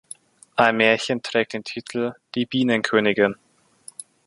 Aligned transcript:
Ein 0.55 0.77
Märchen 0.77 1.21
trägt 1.21 1.53
den 1.53 1.63
Titel 1.63 2.13
"Die 2.33 2.47
Bienenkönigin". 2.47 3.35